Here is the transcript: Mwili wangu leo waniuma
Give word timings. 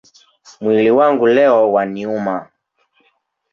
Mwili 0.61 0.91
wangu 0.91 1.27
leo 1.27 1.71
waniuma 1.71 2.49